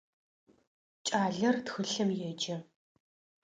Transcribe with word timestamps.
Кӏалэр 1.07 1.55
тхылъым 1.65 2.09
еджэ. 2.29 2.57